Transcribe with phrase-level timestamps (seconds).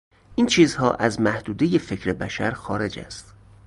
[0.35, 3.33] این چیزها از محدودهی فکر بشر خارج است.